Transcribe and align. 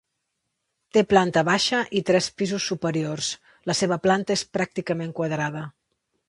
Té 0.97 1.01
planta 1.09 1.43
baixa 1.49 1.81
i 1.99 2.01
tres 2.11 2.29
pisos 2.39 2.65
superiors; 2.71 3.29
la 3.73 3.77
seva 3.81 3.99
planta 4.07 4.39
és 4.39 4.45
pràcticament 4.59 5.15
quadrada. 5.21 5.65